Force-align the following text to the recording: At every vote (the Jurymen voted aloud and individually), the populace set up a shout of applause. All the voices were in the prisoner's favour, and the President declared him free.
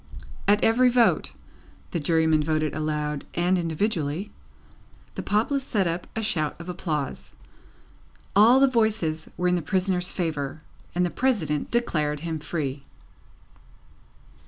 At 0.47 0.63
every 0.63 0.89
vote 0.89 1.33
(the 1.91 1.99
Jurymen 1.99 2.41
voted 2.41 2.73
aloud 2.73 3.23
and 3.35 3.55
individually), 3.55 4.31
the 5.13 5.21
populace 5.21 5.63
set 5.63 5.85
up 5.85 6.07
a 6.15 6.23
shout 6.23 6.59
of 6.59 6.67
applause. 6.67 7.33
All 8.35 8.59
the 8.59 8.65
voices 8.67 9.29
were 9.37 9.47
in 9.49 9.53
the 9.53 9.61
prisoner's 9.61 10.11
favour, 10.11 10.63
and 10.95 11.05
the 11.05 11.11
President 11.11 11.69
declared 11.69 12.21
him 12.21 12.39
free. 12.39 12.83